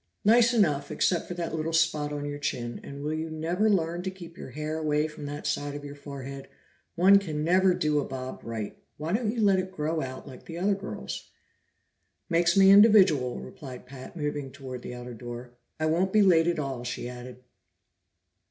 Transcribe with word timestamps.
"Nice 0.25 0.51
enough, 0.51 0.89
except 0.89 1.27
for 1.27 1.35
that 1.35 1.53
little 1.53 1.73
spot 1.73 2.11
on 2.11 2.25
your 2.25 2.39
chin, 2.39 2.79
and 2.81 3.03
will 3.03 3.13
you 3.13 3.29
never 3.29 3.69
learn 3.69 4.01
to 4.01 4.09
keep 4.09 4.35
your 4.35 4.49
hair 4.49 4.79
away 4.79 5.07
from 5.07 5.27
that 5.27 5.45
side 5.45 5.75
of 5.75 5.85
your 5.85 5.93
forehead? 5.93 6.47
One 6.95 7.19
can 7.19 7.43
never 7.43 7.75
do 7.75 7.99
a 7.99 8.03
bob 8.03 8.41
right; 8.43 8.75
why 8.97 9.13
don't 9.13 9.31
you 9.31 9.39
let 9.41 9.59
it 9.59 9.71
grow 9.71 10.01
out 10.01 10.27
like 10.27 10.45
the 10.45 10.57
other 10.57 10.73
girls?" 10.73 11.29
"Makes 12.31 12.57
me 12.57 12.71
individual," 12.71 13.37
replied 13.41 13.85
Pat, 13.85 14.15
moving 14.17 14.49
toward 14.51 14.81
the 14.81 14.95
outer 14.95 15.13
door. 15.13 15.51
"I 15.79 15.85
won't 15.85 16.11
be 16.11 16.23
late 16.23 16.47
at 16.47 16.57
all," 16.57 16.83
she 16.83 17.07
added. 17.07 17.43